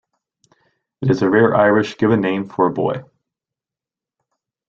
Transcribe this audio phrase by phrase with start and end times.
[1.03, 3.03] It is a rare Irish given name for a boy.